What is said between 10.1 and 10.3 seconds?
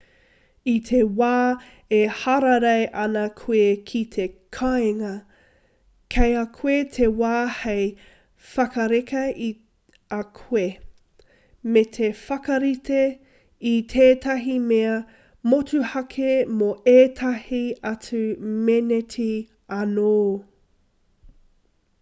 a